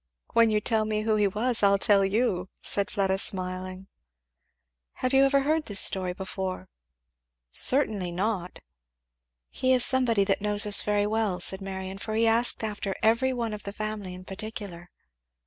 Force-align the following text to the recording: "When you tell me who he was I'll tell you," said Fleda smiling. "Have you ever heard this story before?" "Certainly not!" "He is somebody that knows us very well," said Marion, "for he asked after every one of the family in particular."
"When 0.33 0.49
you 0.49 0.59
tell 0.59 0.83
me 0.85 1.03
who 1.03 1.15
he 1.15 1.27
was 1.27 1.61
I'll 1.61 1.77
tell 1.77 2.03
you," 2.03 2.49
said 2.63 2.89
Fleda 2.89 3.19
smiling. 3.19 3.85
"Have 4.93 5.13
you 5.13 5.23
ever 5.25 5.41
heard 5.41 5.65
this 5.65 5.79
story 5.79 6.11
before?" 6.11 6.69
"Certainly 7.51 8.11
not!" 8.11 8.61
"He 9.51 9.73
is 9.73 9.85
somebody 9.85 10.23
that 10.23 10.41
knows 10.41 10.65
us 10.65 10.81
very 10.81 11.05
well," 11.05 11.39
said 11.39 11.61
Marion, 11.61 11.99
"for 11.99 12.15
he 12.15 12.25
asked 12.25 12.63
after 12.63 12.95
every 13.03 13.31
one 13.31 13.53
of 13.53 13.61
the 13.63 13.71
family 13.71 14.15
in 14.15 14.25
particular." 14.25 14.89